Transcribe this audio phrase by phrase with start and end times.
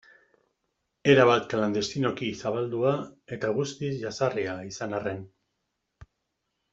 [1.11, 2.93] Erabat klandestinoki zabaldua
[3.37, 5.21] eta guztiz jazarria izan arren.